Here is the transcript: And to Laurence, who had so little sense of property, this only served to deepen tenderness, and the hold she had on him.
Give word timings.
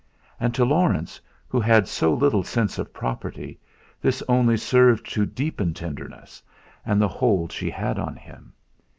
And 0.39 0.51
to 0.55 0.65
Laurence, 0.65 1.21
who 1.47 1.59
had 1.59 1.87
so 1.87 2.11
little 2.11 2.41
sense 2.41 2.79
of 2.79 2.91
property, 2.91 3.59
this 4.01 4.23
only 4.27 4.57
served 4.57 5.05
to 5.11 5.27
deepen 5.27 5.75
tenderness, 5.75 6.41
and 6.83 6.99
the 6.99 7.07
hold 7.07 7.51
she 7.51 7.69
had 7.69 7.99
on 7.99 8.15
him. 8.15 8.51